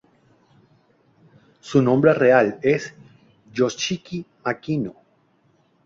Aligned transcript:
Su 1.59 1.79
nombre 1.79 2.13
real 2.15 2.57
es 2.63 2.91
Yoshiki 3.53 4.25
Makino. 4.43 4.95